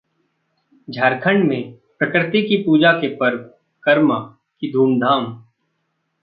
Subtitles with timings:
[0.87, 3.37] झारखंड में प्रकृति की पूजा के पर्व
[3.83, 4.19] 'करमा'
[4.61, 4.99] की धूम